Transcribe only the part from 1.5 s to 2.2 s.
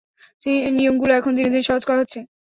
দিনে সহজ করা হচ্ছে।